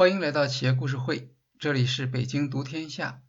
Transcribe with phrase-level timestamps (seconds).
[0.00, 3.20] 欢迎来到企业故事会，这里是北京读天下。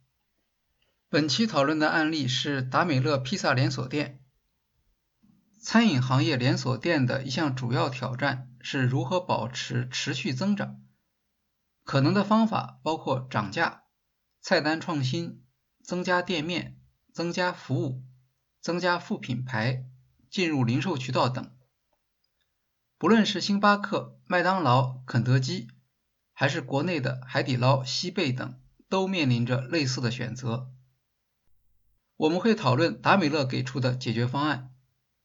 [1.10, 4.24] 本期讨论的案例是达美乐披萨连锁店。
[5.60, 10.80] 餐饮行业连锁店的一项主要挑战是如何保持持续增长。
[11.84, 13.82] 可能的方法包括涨价、
[14.40, 15.44] 菜单创新、
[15.84, 16.80] 增加店面、
[17.12, 18.02] 增加服务、
[18.62, 19.84] 增加副品牌、
[20.30, 21.54] 进入零售渠道等。
[22.96, 25.68] 不论是星巴克、麦当劳、肯德基。
[26.42, 30.72] 还是国内的海底捞、西贝等都面临着类似的选择。
[32.16, 34.74] 我们会讨论达美乐给出的解决方案，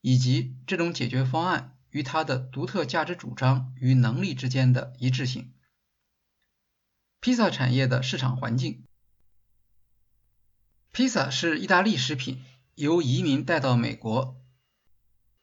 [0.01, 5.55] 以及这种解决方案与它的独特价值主张与能力之间的一致性。
[7.19, 8.83] 披萨产业的市场环境。
[10.91, 12.43] 披萨是意大利食品，
[12.75, 14.39] 由移民带到美国。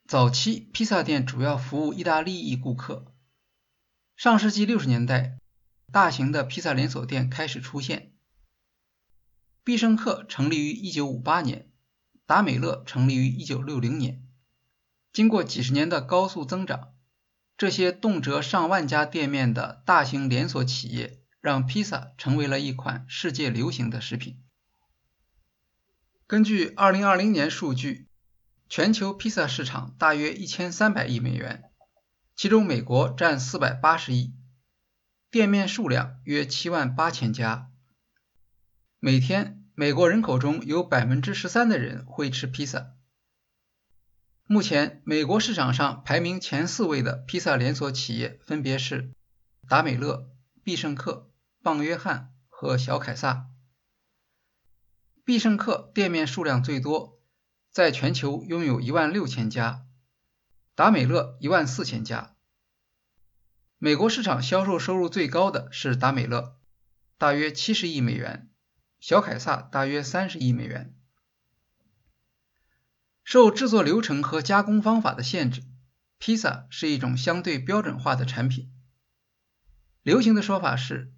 [0.06, 3.12] 早期披萨店主要服务意大利裔顾客。
[4.14, 5.41] 上世纪六十年代。
[5.95, 8.11] 大型的披萨连锁店开始出现。
[9.62, 11.70] 必胜客成立于1958年，
[12.27, 14.27] 达美乐成立于1960年。
[15.12, 16.95] 经过几十年的高速增长，
[17.56, 24.42] 这些动辄上万家店面的大型连锁企业，让披萨成为了一款世界流行的食品。
[26.27, 28.08] 根据2020年数据，
[28.69, 31.70] 全球披萨市场大约1300亿美元，
[32.34, 34.34] 其中美国占480亿。
[35.34, 37.68] 店面数量约七万八千家。
[39.00, 42.92] 每天，美国人口中有百分之十三的人会吃披萨。
[44.46, 49.10] 目前，美国市场上排名前四位的披萨连锁企业分别是
[49.68, 50.30] 达美乐、
[50.62, 51.32] 必胜客、
[51.64, 53.48] 棒约翰和小凯撒。
[55.24, 57.20] 必胜客店面数量最多，
[57.72, 59.84] 在全球拥有一万六千家，
[60.77, 62.33] 达美乐一万四千家。
[63.84, 66.56] 美国市场销售收入最高的是达美乐，
[67.18, 68.48] 大约七十亿美元；
[68.98, 70.95] 小凯撒大约三十亿美元。
[73.24, 75.64] 受制作流程和加工方法的限制，
[76.18, 78.73] 披萨是一种相对标准化的产品。
[80.02, 81.12] 流行的说法是，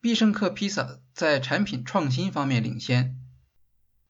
[0.00, 3.20] 必胜客披萨在产品创新方面领先，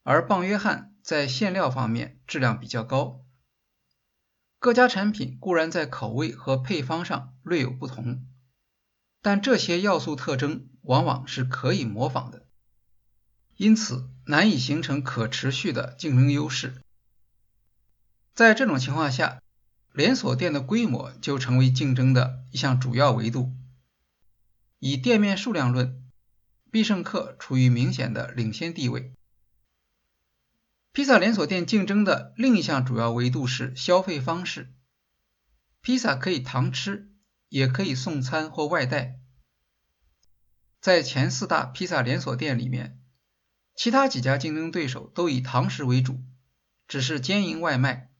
[0.03, 3.20] 而棒约翰在馅料方面质量比较高。
[4.61, 8.27] 各家产品固然在口味和配方上略有不同，
[9.19, 12.45] 但这些要素特征往往是可以模仿的，
[13.57, 16.75] 因此难以形成可持续的竞争优势。
[18.35, 19.41] 在这种情况下，
[19.93, 23.51] 连锁店的规模就成为竞争的一项主要维度。
[24.77, 26.03] 以店面数量论，
[26.69, 29.11] 必胜客处于明显的领先地位。
[30.93, 34.73] 披萨连锁店竞争的另一项主要维度是消费方式。
[35.79, 37.09] 披萨可以堂吃，
[37.47, 39.19] 也可以送餐或外带。
[40.81, 42.99] 在前四大披萨连锁店里面，
[43.73, 46.19] 其他几家竞争对手都以堂食为主，
[46.89, 48.11] 只是兼营外卖。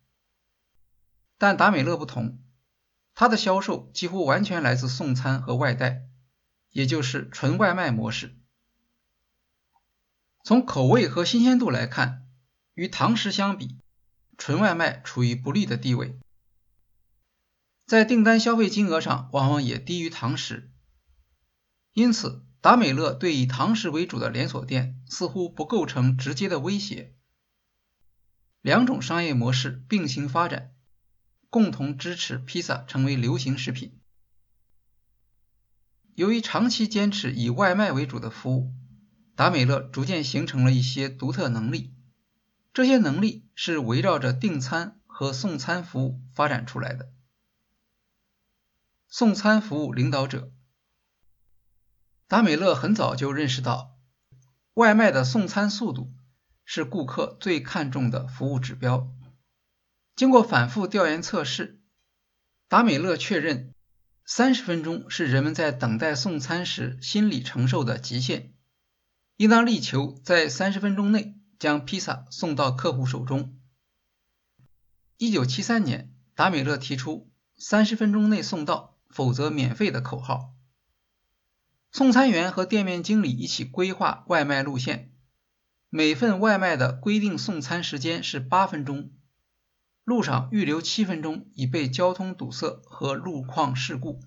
[1.38, 2.40] 但达美乐不同，
[3.14, 6.04] 它的销售几乎完全来自送餐和外带，
[6.70, 8.38] 也就是纯外卖模式。
[10.46, 12.28] 从口味和新鲜度来看，
[12.74, 13.78] 与堂食相比，
[14.38, 16.18] 纯外卖处于不利的地位，
[17.86, 20.72] 在订单消费金额上往往也低于堂食。
[21.94, 27.14] 因此，达美乐对以堂食为主的连锁店似乎不构成直接的威胁。
[28.62, 30.72] 两种商业模式并行发展，
[31.50, 34.00] 共同支持披萨成为流行食品。
[36.16, 38.72] 由于长期坚持以外卖为主的服务，
[39.36, 41.94] 达美乐逐渐形成了一些独特能力。
[42.74, 47.12] 这些能力是围绕着订餐和送餐服务发展出来的。
[49.10, 50.54] 送餐服务领导者
[52.28, 53.98] 达美乐很早就认识到，
[54.74, 56.14] 外卖的送餐速度
[56.64, 59.12] 是顾客最看重的服务指标。
[60.16, 61.82] 经过反复调研测试，
[62.70, 63.74] 达美乐确认，
[64.24, 68.54] 三十分钟是人们在等待送餐时心理承受的极限，
[69.36, 71.41] 应当力求在三十分钟内。
[71.62, 73.56] 将披萨送到客户手中。
[75.18, 80.56] 一九七三年，达美乐提出“三十分钟内送到，否则免费”的口号。
[81.92, 85.14] 送餐员和店面经理一起规划外卖路线，
[85.92, 89.12] 每份外卖的规定送餐时间是八分钟，
[90.04, 94.20] 路上预留七分钟以备交通堵塞和路况事故。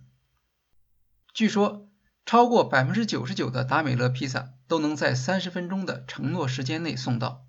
[1.32, 1.90] 据说。
[2.26, 7.46] 超过百分之九十九的达美乐披萨都能在三十分钟的承诺时间内送到，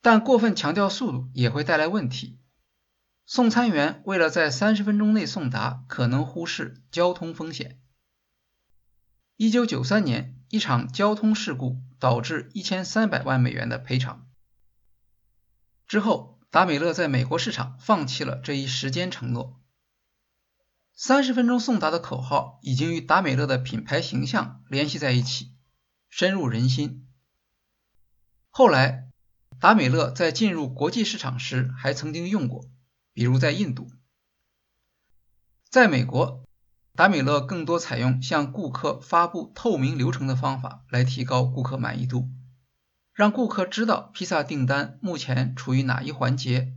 [0.00, 2.38] 但过分强调速度也会带来问题。
[3.26, 7.80] 送餐员为了在三十分钟内送达，可能忽视交通风险
[9.38, 14.26] ，1993年，一场交通事故导致1300万美元的赔偿。
[15.86, 19.60] 之后，达美乐在美国市场放弃了这一时间承诺。
[20.96, 25.52] 三十分钟送达的口号已经与达美乐的品牌形象联系在一起，
[26.08, 27.08] 深入人心。
[28.48, 29.10] 后来，
[29.58, 32.66] 达美乐在进入国际市场时还曾经用过，
[33.12, 33.90] 比如在印度。
[35.68, 36.44] 在美国，
[36.94, 42.28] 达美乐更多采用向顾客发布透明流程的方法来提高顾客满意度，
[43.12, 46.72] 让顾客知道披萨订单目前处于哪一环节、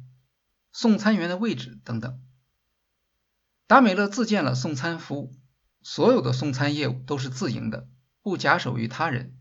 [0.72, 2.20] 送餐员的位置等等。
[3.68, 5.36] 达美乐自建了送餐服务，
[5.84, 7.90] 所有的送餐业务都是自营的，
[8.22, 9.38] 不假手于他人。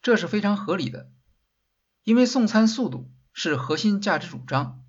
[0.00, 1.10] 这是非常合理的，
[2.04, 4.84] 因为送餐速度是核心价值主张，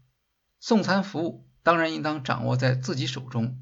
[0.59, 3.59] 送餐服务当然应当掌握在自己手中。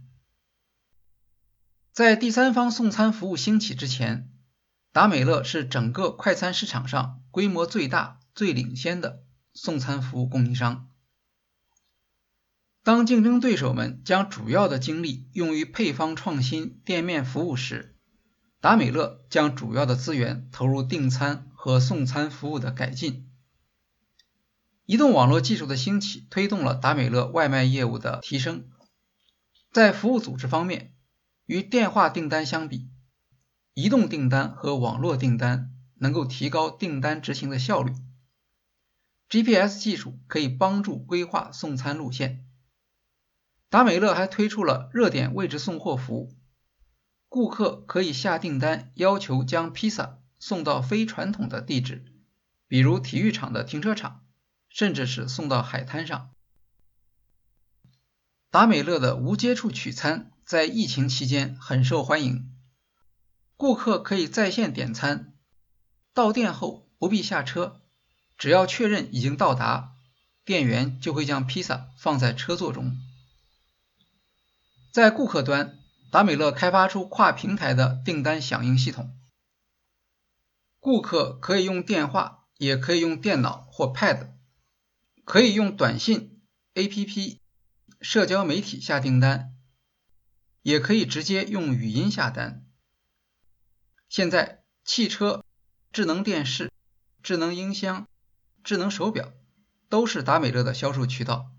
[1.93, 4.29] 在第三方送餐服务兴起之前，
[4.91, 10.89] 达美乐是整个快餐市场上规模最大、最领先的送餐服务供应商。
[12.87, 17.97] 当竞争对手们将主要的精力用于配方创新、店面服务时，
[18.61, 23.29] 达美乐将主要的资源投入订餐和送餐服务的改进。
[24.85, 28.69] 移动网络技术的兴起推动了达美乐外卖业务的提升。
[29.73, 30.93] 在服务组织方面，
[31.45, 32.87] 与电话订单相比，
[33.73, 37.91] 移动订单和网络订单能够提高订单执行的效率。
[39.29, 42.45] GPS 技术可以帮助规划送餐路线。
[43.69, 46.35] 达美乐还推出了热点位置送货服务，
[47.27, 52.05] 顾客可以下订单，要求将披萨送到非传统的地址，
[52.67, 54.23] 比如体育场的停车场，
[54.69, 56.29] 甚至是送到海滩上。
[58.49, 60.31] 达美乐的无接触取餐。
[60.45, 62.49] 在疫情期间很受欢迎，
[63.57, 65.33] 顾客可以在线点餐，
[66.13, 67.81] 到店后不必下车，
[68.37, 69.97] 只要确认已经到达，
[70.45, 72.97] 店员就会将披萨放在车座中。
[74.97, 75.77] 在顾客端，
[76.09, 79.15] 达美乐开发出跨平台的订单响应系统，
[80.79, 84.31] 顾客可以用电话，也可以用电脑或 Pad，
[85.23, 86.41] 可以用短信、
[86.73, 87.37] APP、
[88.01, 89.53] 社交媒体下订单。
[90.63, 92.65] 也可以直接用语音下单。
[94.09, 95.43] 现在，汽车、
[95.91, 96.71] 智能电视、
[97.21, 98.07] 智能音箱、
[98.63, 99.31] 智能手表
[99.89, 101.51] 都是达美乐的销售渠道。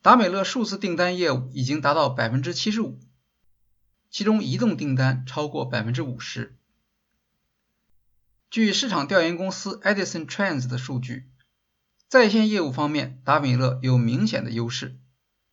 [0.00, 3.00] 达美乐数字订单业务已经达到百分之七十五，
[4.10, 6.56] 其中移动订单超过百分之五十。
[8.48, 11.28] 据市场调研公司 Edison Trends 的数据，
[12.06, 14.98] 在线业务方面，达美乐有明显的优势。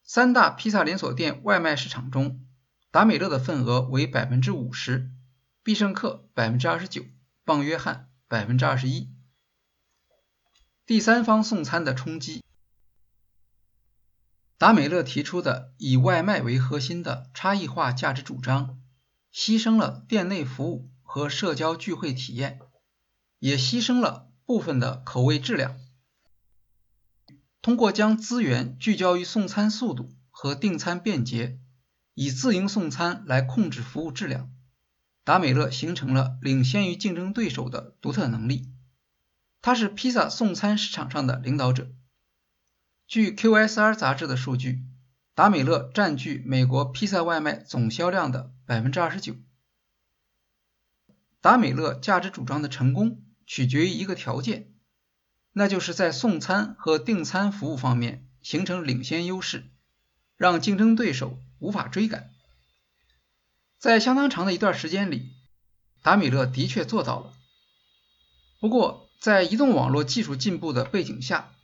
[0.03, 2.45] 三大披萨连锁店外卖市场中，
[2.91, 5.09] 达美乐的份额为百分之五十，
[5.63, 7.03] 必胜客百分之二十九，
[7.43, 9.09] 棒约翰百分之二十一。
[10.85, 12.44] 第三方送餐的冲击，
[14.57, 18.79] 达美乐提出的以外卖为核心的差异化价值主张，
[19.33, 22.59] 牺牲了店内服务和社交聚会体验，
[23.39, 25.77] 也牺牲了部分的口味质量。
[27.61, 31.59] 通过将资源聚焦于送餐速度和订餐便捷。
[32.17, 34.49] 以自营送餐来控制服务质量，
[35.25, 38.71] 达美乐形成了领先于竞争对手的独特能力。
[39.61, 41.91] 它是披萨送餐市场上的领导者。
[43.07, 44.81] 据 QSR 杂志的数据，
[45.33, 49.35] 达美乐占据美国披萨外卖总销量的百分之二十九。
[51.39, 54.73] 达美乐价值主张的成功取决于一个条件，
[55.53, 59.69] 那就是在送餐和订餐服务方面形成领先优势，
[60.37, 61.39] 让竞争对手。
[61.59, 62.31] 无法追赶，
[63.79, 65.31] 在相当长的一段时间里，
[66.03, 67.33] 达米勒的确做到了。
[68.59, 71.54] 不过，在移动网络技术进步的背景下，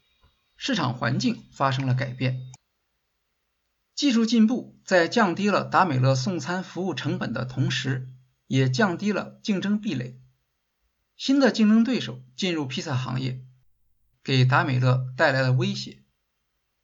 [0.64, 2.52] 市场环境发生了改变。
[3.96, 8.08] 技术进步在降低了达美乐送餐服务成本的同时，
[8.46, 10.22] 也降低了竞争壁垒。
[11.18, 13.44] 新的竞争对手进入披萨行业，
[14.24, 16.04] 给达美乐带来了威胁，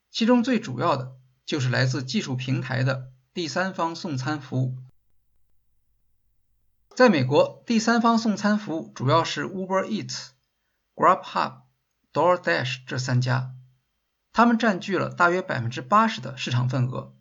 [0.10, 1.16] 其中最主要的。
[1.46, 4.76] 就是来自技术平台的第三方送餐服务。
[6.96, 10.30] 在美国，第三方送餐服务主要是 Uber Eats、
[10.96, 11.62] GrubHub、
[12.12, 13.54] DoorDash 这三家，
[14.38, 17.16] 他们占据了大约百分之八十的市场份额。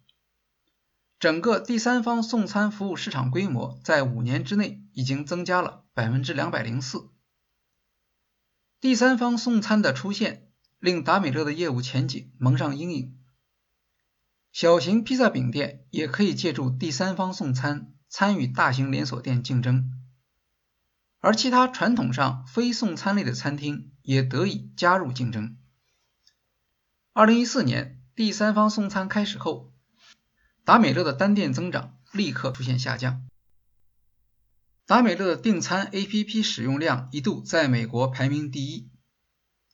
[1.18, 7.08] 整个第三方送餐服务市场规模在五年之内已经增加了百分之两百零四。
[8.82, 13.18] 第三方送餐的出现，令达美乐的业务前景蒙上阴影。
[14.52, 19.90] 小型披萨饼店也可以借助第三方送餐参与大型连锁店竞争，
[21.20, 25.56] 而其他传统上非送餐类的餐厅也得以加入竞争。
[27.18, 29.73] 二零一四年第三方送餐开始后，
[30.66, 33.26] 达美乐的单店增长立刻出现下降。
[34.85, 38.90] 达美乐的订餐 APP 使用量一度在美国排名第一，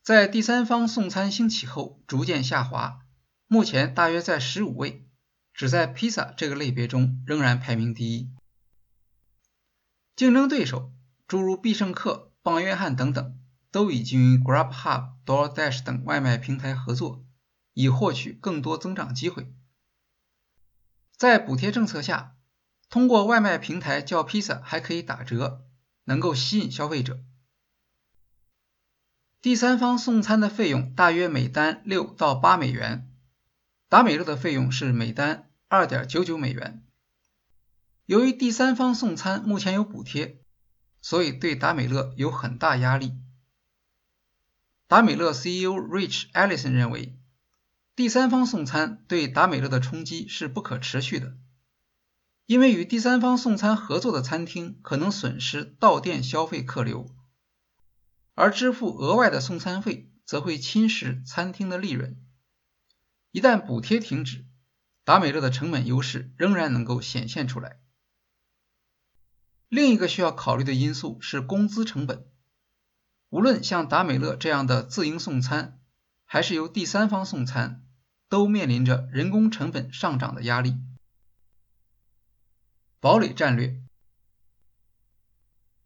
[0.05, 3.01] 在第三方送餐兴起后逐渐下滑，
[3.49, 5.09] 目前大约在十五位。
[5.53, 8.31] 只在披萨这个类别中仍然排名第一。
[10.15, 10.93] 竞争对手
[11.27, 13.37] 诸如必胜客、棒约翰等等，
[13.73, 17.25] 都已经与 GrabHub、DoorDash 等外卖平台合作，
[17.75, 19.53] 以获取更多增长机会。
[21.17, 22.37] 在补贴政策下，
[22.89, 25.65] 通过外卖平台叫披萨还可以打折，
[26.05, 27.21] 能够吸引消费者。
[29.41, 33.09] 第三方送餐的费用大约每单六到八美元。
[33.89, 36.85] 达美乐的费用是每单二点九九美元。
[38.07, 40.41] 由于第三方送餐目前有补贴，
[41.01, 43.15] 所以对达美乐有很大压力。
[44.87, 47.19] 达美乐 CEO Rich Ellison 认为，
[47.95, 51.37] 第三方送餐对达美乐的冲击是不可持续的，
[52.47, 57.15] 因为与第三方送餐合作的餐厅可能损失到店消费客流，
[58.35, 62.17] 而支付额外的送餐费则会侵蚀餐厅的利润。
[63.31, 64.47] 一旦补贴停止，
[65.05, 67.81] 达美乐的成本优势仍然能够显现出来。
[69.69, 72.27] 另一个需要考虑的因素是工资成本。
[73.29, 75.82] 无论像达美乐这样的自营送餐，
[76.33, 77.85] 还是由第三方送餐，
[78.31, 80.79] 都面临着人工成本上涨的压力。
[83.01, 83.83] 堡垒战略。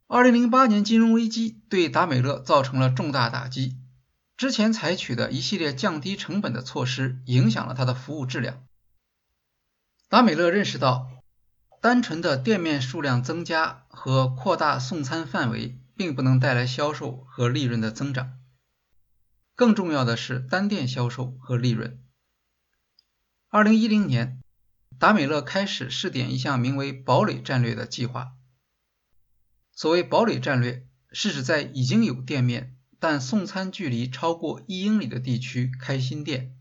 [0.06, 3.76] 二零零八年金融危机对达美乐造成了重大打击。
[4.36, 8.64] 之前采取的一系列降低成本的措施，影响了它的服务质量。
[10.08, 11.10] 达美乐认识到，
[11.82, 18.38] 单纯的店面数量增加和扩大送餐范围，并不能带来销售和利润的增长。
[19.56, 22.00] 更重要的是单店销售和利润。
[23.48, 24.40] 二零一零年，
[24.98, 28.34] 达美乐开始试点一项名为“堡垒战略”的计划。
[29.72, 32.74] 所谓“堡垒战略”，是指在已经有店面。
[32.98, 36.56] 但送餐距离超过一英里的地区开新店，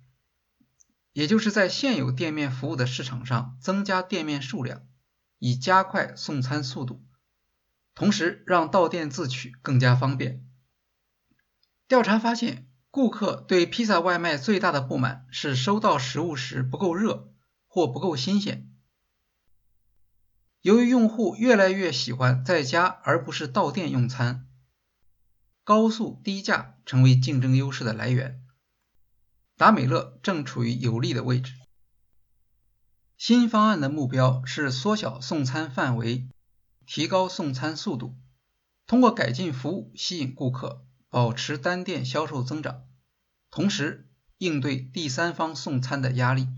[1.13, 4.85] 也就是在现有店面服务的市场上增加店面数量，
[5.39, 7.01] 以加快送餐速度，
[7.95, 10.45] 同时让到店自取更加方便。
[11.87, 17.29] 调查发现，顾客对披萨外卖最大的不满是收到食物时不够热
[17.67, 18.71] 或不够新鲜。
[20.61, 24.47] 由于用户越来越喜欢在家而不是到店用餐。
[25.65, 28.41] 高速低价成为竞争优势的来源，
[29.57, 31.51] 达美乐正处于有利的位置。
[33.17, 36.29] 新方案的目标是缩小送餐范围，
[36.85, 38.15] 提高送餐速度，
[38.87, 42.84] 通过改进服务吸引顾客，保持单店销售增长，
[43.55, 44.05] 同时
[44.37, 46.49] 应对第三方送餐的压力。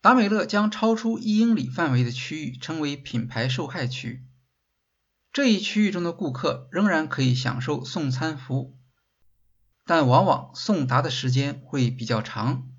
[0.00, 4.24] 达美乐将超出一英里范围的区域称为品牌受害区。
[5.30, 8.78] 这一区域中的顾客仍然可以享受送餐服务，
[9.84, 12.70] 但往往送达的时间会比较长，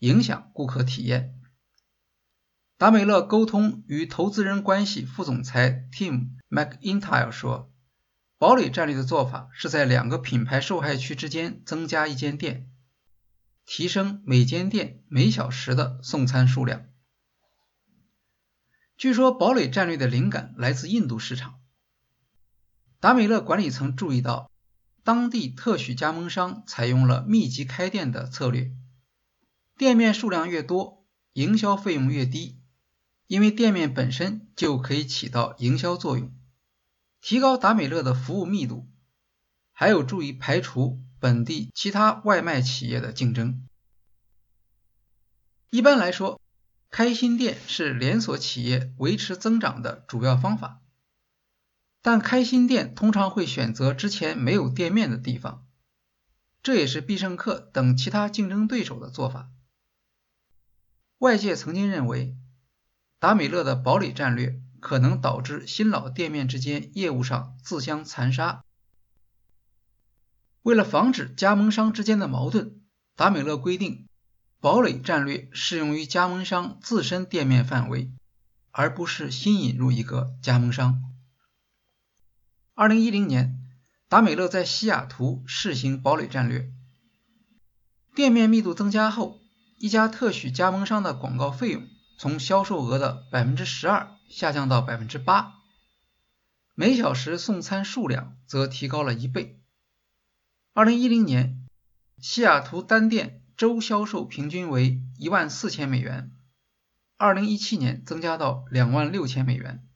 [0.00, 1.40] 影响顾客体验。
[2.76, 7.72] 达美乐沟通与投资人关系副总裁 Tim McIntyre 说
[8.38, 12.70] ：“堡垒战略的做法是在两个品牌受害区之间增加一间店，
[13.66, 16.86] 提升每间店每小时的送餐数量。”
[18.96, 21.60] 据说堡垒战略的灵感来自印度市场。
[23.00, 24.50] 达美乐管理层注意到，
[25.02, 28.72] 当地特许加盟商采用了密集开店的策略，
[29.76, 32.60] 店面数量越多，营销费用越低，
[33.26, 36.32] 因为店面本身就可以起到营销作用，
[37.28, 38.88] 提高达美乐的服务密度，
[39.72, 43.68] 还有助于排除本地其他外卖企业的竞争。
[45.68, 46.40] 一般来说，
[46.88, 50.80] 开新店是连锁企业维持增长的主要方法。
[52.00, 55.66] 但开新店通常会选择之前没有店面的地方，
[56.62, 59.50] 这也是必胜客等其他竞争对手的做法。
[61.18, 62.38] 外界曾经认为，
[63.18, 68.62] 达美乐的堡垒战略可能导致新老店面之间业务上自相残杀。
[70.62, 72.80] 为了防止加盟商之间的矛盾，
[73.16, 74.06] 达美乐规定，
[74.60, 78.10] 堡垒战略适用于加盟商自身店面范围，
[78.70, 81.02] 而不是新引入一个加盟商。
[82.74, 83.58] 二零一零年，
[84.08, 86.70] 达美乐在西雅图试行堡垒战略。
[88.14, 89.40] 店面密度增加后，
[89.78, 91.86] 一家特许加盟商的广告费用
[92.18, 95.54] 从销售额的百分之十二下降到百分之八，
[96.74, 99.60] 每小时送餐数量则提高了一倍。
[100.74, 101.66] 二零一零年，
[102.18, 106.32] 西雅图单店周销售平均为一万四千美元，
[107.16, 109.88] 二零一七年增加到两万六千美元，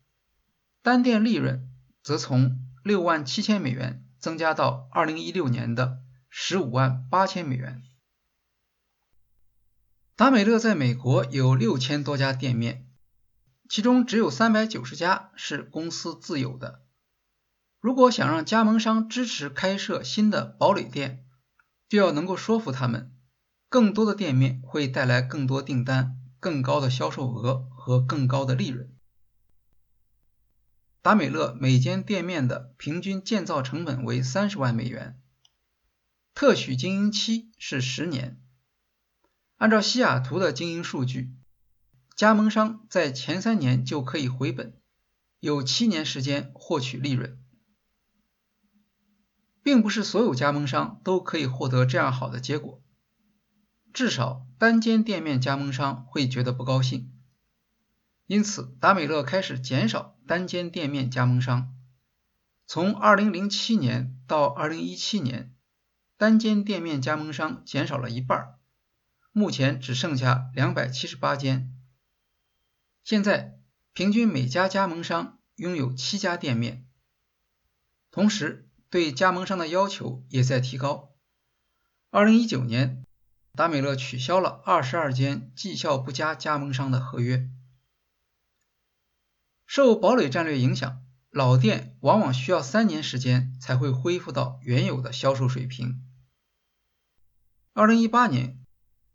[0.83, 1.69] 单店利润
[2.03, 7.83] 则从六万七千美元增加到二零一六年的十五万八千美元。
[10.17, 12.82] 达美乐在美国有六千多家店面，
[13.73, 16.83] 其中只有三百九十家是公司自有的。
[17.81, 21.25] 如果想让加盟商支持开设新的堡垒店，
[21.88, 23.11] 就要能够说服他们，
[23.71, 28.95] 更多的店面会带来更多订单、更高的销售额和更高的利润。
[31.00, 35.19] 达美乐每间店面的平均建造成本为三十万美元，
[36.35, 38.38] 特许经营期是十年。
[39.57, 41.33] 按照西雅图的经营数据，
[42.14, 44.75] 加盟商在前三年就可以回本，
[45.40, 47.38] 有七年时间获取利润。
[49.62, 52.83] 并不是所有加盟商都可以获得这样好的结果，
[53.92, 57.12] 至少单间店面加盟商会觉得不高兴。
[58.26, 61.75] 因此，达美乐开始减少单间店面加盟商。
[62.66, 65.54] 从2007年到2017年，
[66.16, 68.54] 单间店面加盟商减少了一半，
[69.33, 71.73] 目前只剩下278间。
[73.04, 73.59] 现在，
[73.92, 76.87] 平均每家加盟商拥有七家店面，
[78.11, 78.68] 同时。
[78.90, 81.14] 对加盟商的要求也在提高。
[82.11, 83.06] 二零一九年，
[83.54, 87.49] 达美乐取消了二十二间绩效不佳加盟商的合约。
[89.64, 96.06] 受堡垒战略影响，老店往往需要三年时间才会恢复到原有的销售水平。
[97.73, 98.62] 二零一八年，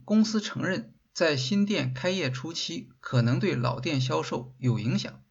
[0.03, 5.23] 公司承认在新店开业初期可能对老店销售有影响。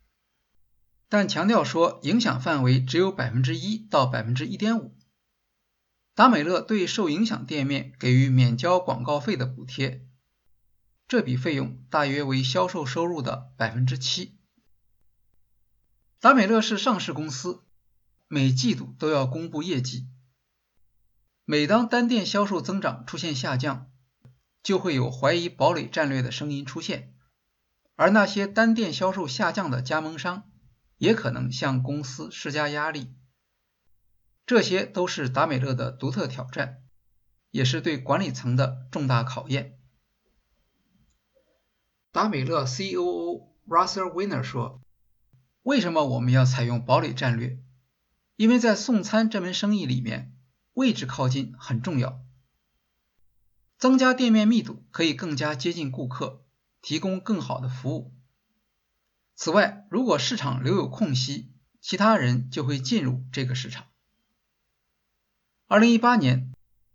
[1.09, 4.99] 但强调说，影响范围只有百分之一到百分之一点五。
[6.12, 10.05] 达美乐对受影响店面给予免交广告费的补贴，
[11.07, 14.40] 这笔费用大约为销售收入的百分之七。
[16.18, 17.62] 达美乐是上市公司，
[18.27, 20.09] 每季度都要公布业绩。
[21.44, 23.88] 每当单店销售增长出现下降，
[24.67, 27.15] 就会有怀疑堡垒战略的声音出现，
[27.95, 30.51] 而那些单店销售下降的加盟商。
[30.99, 33.15] 也可能向公司施加压力，
[34.45, 36.83] 这些都是达美乐的独特挑战，
[37.53, 39.79] 也是对管理层的重大考验。
[42.11, 44.81] 达美乐 COO Russell Weiner 说
[45.63, 47.61] ：“为什么我们要采用堡垒战略？
[48.35, 50.35] 因为在送餐这门生意里面，
[50.73, 52.26] 位置靠近很重要。
[53.79, 56.45] 增加店面密度可以更加接近顾客，
[56.81, 58.15] 提供更好的服务。”
[59.37, 63.87] 此外，如果市场留有空隙，其他人就会进入这个市场。
[65.67, 66.53] 二零一八年，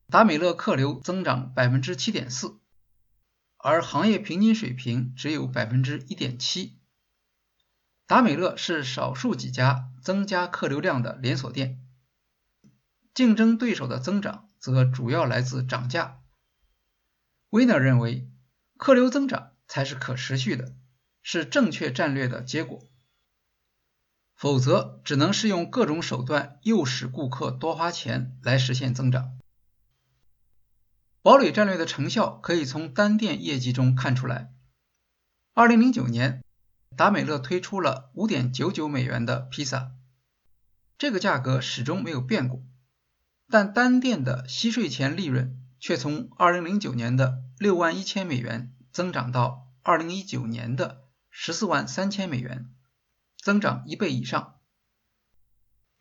[0.09, 2.59] 达美乐客流增长百分之七点四，
[3.57, 6.79] 而行业平均水平只有百分之一点七。
[8.07, 11.79] 达美乐是少数几家增加客流量的连锁店，
[13.13, 16.20] 竞争对手的增长则主要来自涨价。
[17.51, 18.29] 威纳认为，
[18.75, 20.75] 客流增长才是可持续的。
[21.23, 22.89] 是正确战略的结果，
[24.33, 29.37] 否则只能是用各种手段诱使顾客多花钱来实现增长。
[31.21, 34.51] 堡垒战略的成效可以从单店业绩中看出来。
[35.53, 36.43] 二零零九年，
[36.97, 39.91] 达美乐推出了五点九九美元的披萨，
[40.97, 42.63] 这个价格始终没有变过，
[43.47, 51.01] 但单店的息税前利润却从二零零九年的六万一千美元增长到二零一九年的。
[51.33, 52.69] 十四万三千美元，
[53.41, 54.59] 增长一倍以上。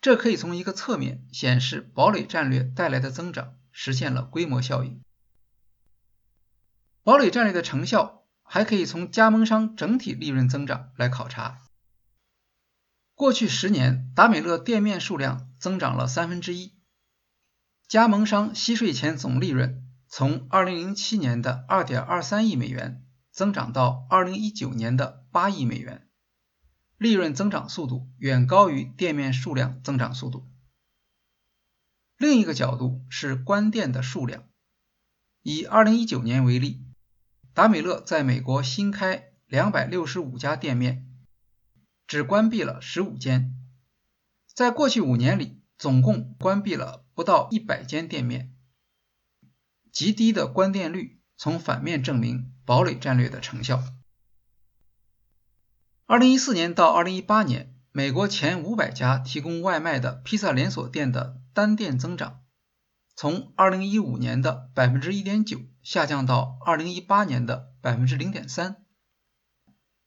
[0.01, 5.01] 这可以从一个侧面显示，堡垒战略带来的增长实现了规模效应。
[7.03, 11.61] 堡垒战略的成效还可以从加盟商整体利润增长来考察。
[13.15, 16.75] 过去十年，达美乐店面数量增长了三分之一，
[17.91, 23.05] 加盟商息税前总利润从二零零七年的二点二三亿美元。
[23.33, 26.07] 增长到二零一九年的八亿美元，
[26.97, 30.49] 利润增长速度远高于店面数量增长速度。
[32.17, 34.45] 另一个角度是关店的数量，
[35.41, 36.85] 以二零一九年为例，
[37.53, 41.09] 达美乐在美国新开两百六十五家店面，
[42.07, 43.53] 只关闭了十五间，
[44.55, 48.53] 在过去五年里，总共关闭了不到一百间店面，
[49.91, 51.19] 极低的关店率。
[51.43, 53.83] 从反面证明堡垒战略的成效。
[56.05, 62.43] 2014年到2018年，美国前500家提供外卖的披萨连锁店的单店增长，
[63.15, 68.75] 从2015年的1.9%下降到2018年的0.3%。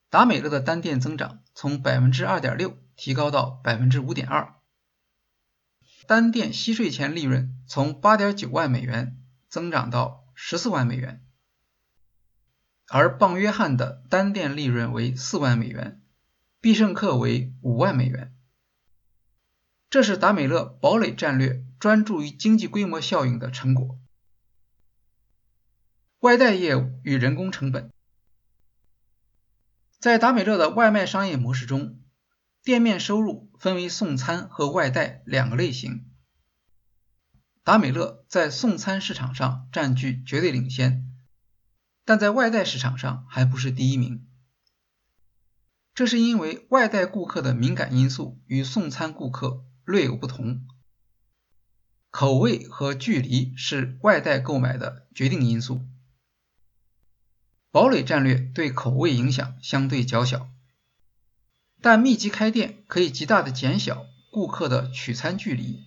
[0.08, 4.54] 达美乐的单店增长从2.6%提高到5.2%。
[6.06, 11.24] 单店息税前利润从8.9万美元增长到14万美元。
[12.88, 16.02] 而棒约翰的单店利润为四万美元，
[16.60, 18.34] 必胜客为五万美元。
[19.88, 23.98] 这是达美乐堡垒战略专注于经济规模效应的成果。
[26.18, 27.90] 外带业务与人工成本，
[29.98, 32.00] 在达美乐的外卖商业模式中，
[32.64, 36.10] 店面收入分为送餐和外带两个类型。
[37.62, 41.10] 达美乐在送餐市场上占据绝对领先。
[42.06, 44.26] 但在外带市场上还不是第一名，
[45.94, 50.66] 这是因为外带顾客的敏感因素与送餐顾客略有不同，
[52.10, 55.80] 口味和距离是外带购买的决定因素。
[57.70, 60.50] 堡垒战略对口味影响相对较小，
[61.84, 65.84] 但密集开店可以极大的减小顾客的取餐距离，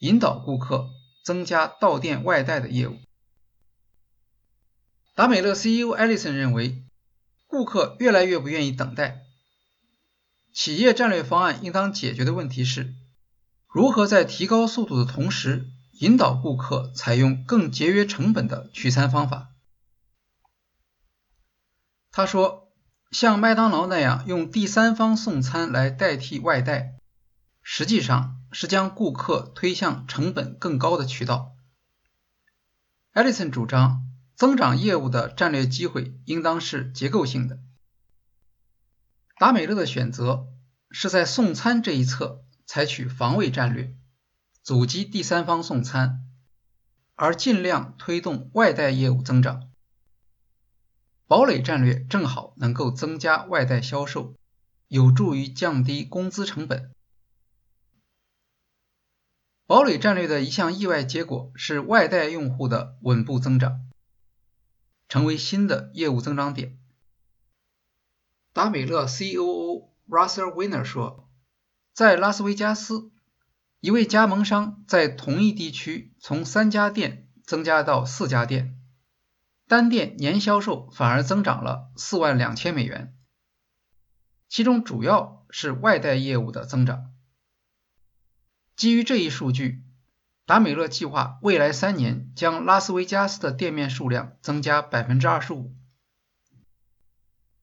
[0.00, 0.90] 引导顾客
[1.22, 2.98] 增加到店外带的业务。
[5.14, 6.82] 达美乐 CEO 艾利森认为，
[7.46, 9.22] 顾客越来越不愿意等待。
[10.52, 12.92] 企业战略方案应当解决的问题是，
[13.68, 19.52] 如何在提高速度的同时，引导顾客采用更节约成本的取餐方法。
[22.10, 22.69] 他说，
[23.10, 26.94] 像麦当劳那样用第三方送餐来代替外带，
[27.62, 31.54] 实际上是将顾客推向成本更高的渠道。
[33.12, 34.06] 艾利森主张。
[34.40, 37.58] 增长业务的战略机会应当是结构性的。
[39.36, 40.46] 达美乐的选择
[40.90, 43.94] 是在送餐这一侧采取防卫战略，
[44.62, 46.22] 阻击第三方送餐，
[47.16, 49.69] 而尽量推动外带业务增长。
[51.30, 54.34] 堡垒战略正好能够增加外带销售，
[54.88, 56.90] 有助于降低工资成本。
[59.64, 63.82] 堡垒战略的一项意外结果是外带用户的稳步增长。
[65.08, 66.76] 成为新的业务增长点。
[68.52, 71.30] 达美乐 COO Russell Weiner 说，
[71.92, 73.12] 在拉斯维加斯，
[73.78, 78.79] 一位加盟商在同一地区从三家店增加到四家店，
[79.70, 83.14] 单店年销售反而增长了四万两千美元，
[84.48, 87.12] 其中主要是外带业务的增长。
[88.74, 89.84] 基于这一数据。
[90.44, 95.72] 达美乐计划未来三年将拉斯维加斯的店面数量增加百分之二十五。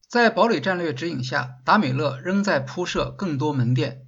[0.08, 4.08] 在堡垒战略指引下，达美乐仍在铺设更多门店。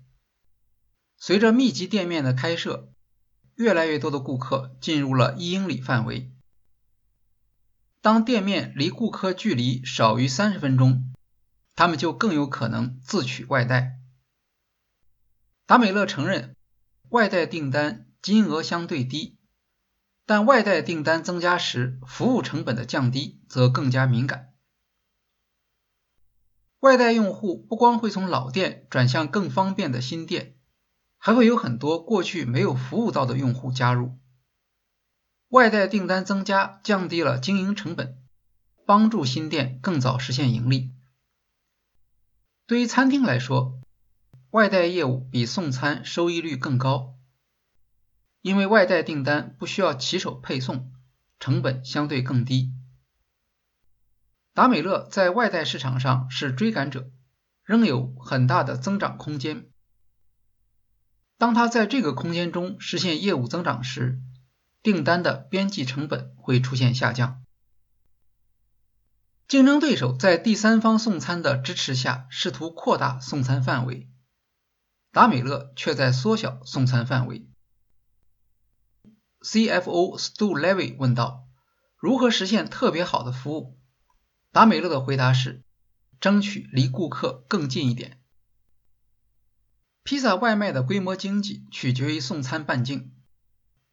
[1.18, 2.94] 随着密集店面的开设，
[3.56, 6.32] 越来越多的顾客进入了一英里范围。
[8.02, 11.14] 当店面离顾客距离少于三十分钟，
[11.76, 14.00] 他们就更有可能自取外带。
[15.66, 16.56] 达美乐承认，
[17.10, 18.06] 外带订单。
[18.22, 19.38] 金额相对低，
[20.26, 24.54] 但外带订单增加时，服务成本的降低则更加敏感。
[26.82, 30.58] 外带用户不光会从老店转向更方便的新店，
[31.18, 34.20] 还会有很多过去没有服务到的用户加入。
[35.50, 38.16] 外带订单增加降低了经营成本，
[38.86, 40.92] 帮助新店更早实现盈利。
[42.68, 43.82] 对于餐厅来说，
[44.52, 47.16] 外带业务比送餐收益率更高。
[48.42, 50.94] 因为外带订单不需要骑手配送，
[51.40, 52.72] 成本相对更低。
[54.54, 57.10] 达美乐在外带市场上是追赶者，
[57.64, 59.68] 仍有很大的增长空间。
[61.40, 64.22] 当他在这个空间中实现业务增长时，
[64.82, 67.44] 订单的边际成本会出现下降。
[69.48, 74.08] 竞争对手在第三方送餐的支持下试图扩大送餐范围，
[75.12, 77.50] 达美乐却在缩小送餐范围。
[79.42, 81.48] CFO Stu Levy 问道
[81.98, 83.80] ：“如何实现特别好的服务？”
[84.52, 85.64] 达美乐的回答是
[86.22, 88.22] ：“争取离顾客更近一点。”
[90.04, 93.14] 披萨外卖的规模经济取决于送餐半径，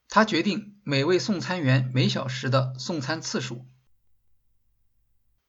[0.08, 3.66] 它决定每位送餐员每小时的送餐次数。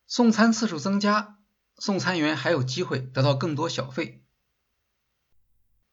[0.06, 1.40] 送餐次数增加，
[1.78, 4.24] 送餐员还有机会得到更多小费。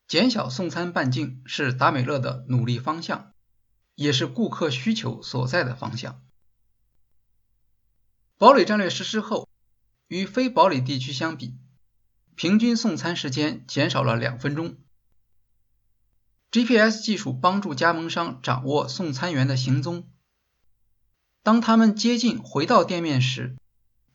[0.06, 3.30] 减小送餐半径是达美乐的努力方向。
[3.96, 6.20] 也是顾客需求所在的方向。
[8.36, 9.48] 堡垒战略实施后，
[10.08, 11.56] 与非堡垒地区相比，
[12.34, 14.78] 平均送餐时间减少了两分钟。
[16.54, 20.08] GPS 技术帮助加盟商掌握送餐员的行踪，
[21.42, 23.56] 当他们接近回到店面时，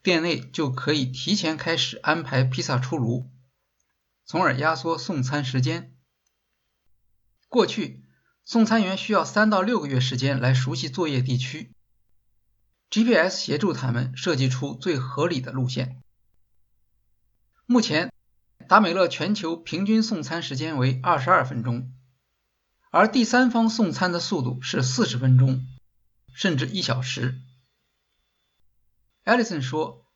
[0.01, 3.29] 店内就可以提前开始安排披萨出炉，
[4.23, 5.93] 从而压缩送餐时间。
[7.49, 8.05] 过去，
[8.45, 11.73] 送餐员需要三到六个月时间来熟悉作业地区
[12.89, 16.01] ，GPS 协助他们设计出最合理的路线。
[17.65, 18.13] 目前，
[18.69, 21.91] 达美乐全球平均送餐时间为二十二分钟。
[22.91, 25.67] 而第三方送餐的速度是四十分钟，
[26.33, 27.39] 甚至一小时。
[29.23, 30.07] 艾利森说：“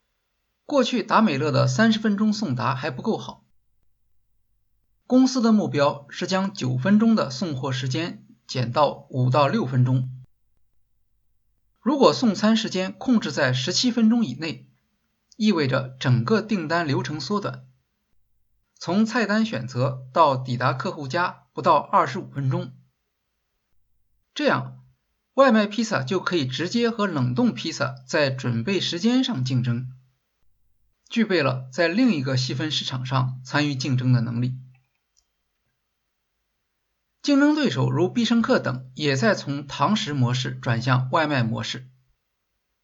[0.65, 3.45] 过去达美乐的三十分钟送达还不够好，
[5.05, 10.09] 公司的目标是将九分钟的送货时间减到五到六分钟。
[11.79, 14.67] 如果送餐时间控制在十七分钟以内，
[15.37, 17.67] 意味着整个订单流程缩短，
[18.79, 22.73] 从菜单选择到抵达客户家。”不到二十五分钟，
[24.33, 24.83] 这样
[25.35, 29.91] 外卖披萨就可以直接和冷冻披萨在准备时间上竞争，
[31.07, 34.57] 具备了在另一个细分市场上参与竞争的能力。
[37.21, 41.87] 竞争对手如必胜客等也在从堂食模式转向外卖模式，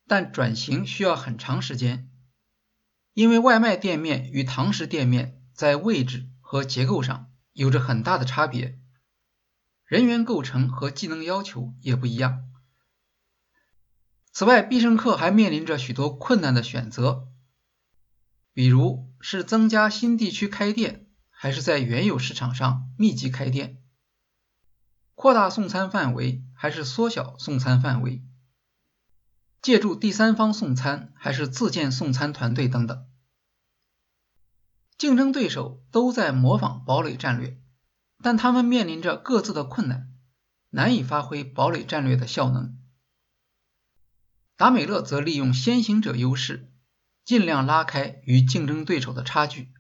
[0.08, 2.08] 但转型需要很长时间，
[3.14, 7.29] 因为外卖店面与堂食店面在位置和结构上。
[7.60, 8.80] 有着很大的差别，
[9.84, 12.50] 人员构成和技能要求也不一样。
[14.32, 17.28] 此外，必胜客还面临着许多困难的选择，
[18.54, 23.76] 比如是增加新地区开店，还是在原有市场上密集开店；
[25.14, 28.24] 扩大送餐范围，还是缩小送餐范围；
[29.62, 33.09] 借助第三方送餐，还是自建送餐团队等等。
[35.00, 37.58] 竞争对手都在模仿堡垒战略，
[38.22, 40.12] 但他们面临着各自的困难，
[40.72, 42.78] 难以发挥堡垒战略的效能。
[44.58, 46.70] 达美乐则利用先行者优势，
[47.24, 49.72] 尽量拉开与竞争对手的差距。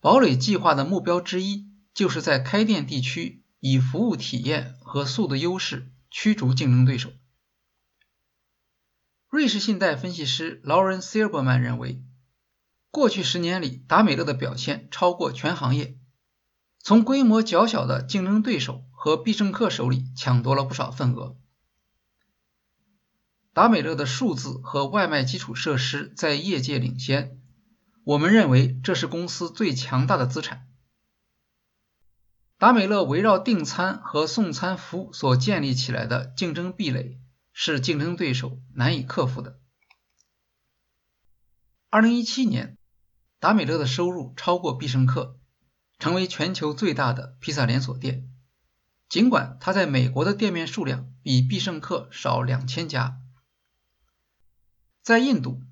[0.00, 7.12] 堡垒计划的目标之一，就是在开店地区以服务体验和速度优势驱逐竞争对手。
[9.28, 12.04] 瑞士信贷分析师劳伦·希尔伯曼认为。
[12.90, 15.96] 过去十年里，达美乐的表现超过全行业，
[16.80, 21.36] 从规模较小的竞争对手和必胜客手里抢夺了不少份额。
[23.52, 27.40] 达美乐的数字和外卖基础设施在业界领先，
[28.02, 30.66] 我们认为这是公司最强大的资产。
[32.58, 37.20] 达美乐围绕订餐和送餐服务所建立起来的竞争壁垒，
[37.52, 39.60] 是竞争对手难以克服的。
[41.88, 42.76] 二零一七年。
[43.40, 45.38] 达美乐的收入超过必胜客，
[45.98, 48.30] 成为全球最大的披萨连锁店。
[49.08, 53.18] 尽管它在美国的店面数量比必胜客少两千家，
[55.02, 55.62] 在印度，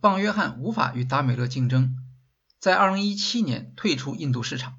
[0.00, 1.96] 棒约翰无法与达美乐竞争，
[2.60, 4.78] 在2017年退出印度市场。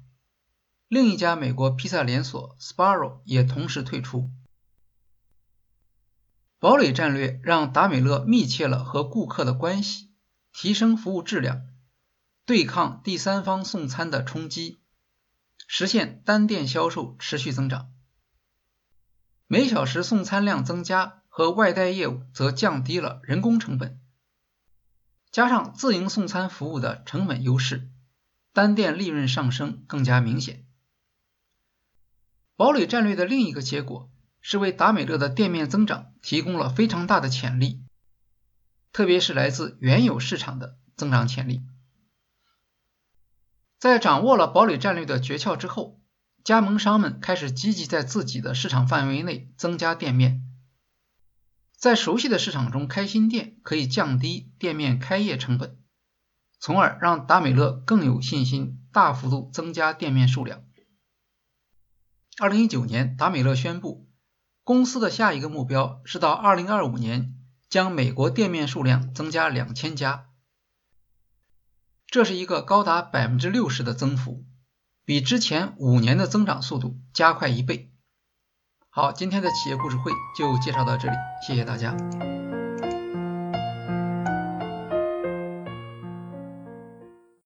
[0.86, 4.30] 另一家美国披萨连锁 Sparrow 也同时退出。
[6.60, 10.10] 堡垒战略让达美乐密切了和顾客的关系，
[10.52, 11.66] 提升服务质量。
[12.50, 14.80] 对抗第三方送餐的冲击，
[15.68, 17.92] 实现单店销售持续增长。
[19.46, 24.00] 每小时送餐量增加和外带业务则降低了人工成本，
[25.30, 27.88] 加上自营送餐服务的成本优势，
[28.52, 30.66] 单店利润上升更加明显。
[32.56, 34.10] 堡垒战略的另一个结果
[34.40, 37.84] 是为达美乐的店面增长提供了非常大的潜力，
[38.92, 41.62] 特别是来自原有市场的增长潜力。
[43.80, 46.02] 在掌握了堡垒战略的诀窍之后，
[46.44, 50.42] 加盟商们开始积极在自己的市场范围内增加店面。
[51.78, 55.78] 在熟悉的市场中开新店，可以降低店面开业成本，
[56.58, 60.62] 从而让达美乐更有信心大幅度增加店面数量。
[62.38, 64.10] 二零一九年，达美乐宣布，
[64.62, 67.34] 公司的下一个目标是到二零二五年
[67.70, 70.26] 将美国店面数量增加两千家。
[72.10, 74.44] 这是一个高达百分之六十的增幅，
[75.04, 77.92] 比之前五年的增长速度加快一倍。
[78.88, 81.96] 好，今天的企业故事会就介绍到这里，谢谢大家。